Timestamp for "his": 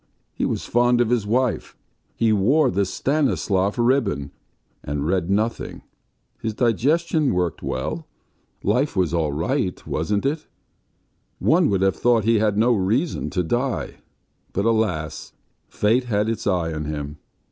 1.11-1.27, 6.39-6.55